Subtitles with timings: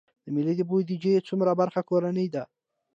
[0.23, 2.43] د ملي بودیجې څومره برخه کورنۍ ده؟